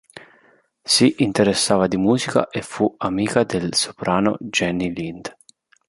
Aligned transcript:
Si 0.83 1.13
interessava 1.19 1.85
di 1.85 1.95
musica 1.95 2.49
e 2.49 2.63
fu 2.63 2.91
amica 2.97 3.43
del 3.43 3.75
soprano 3.75 4.35
Jenny 4.39 4.91
Lind. 4.91 5.31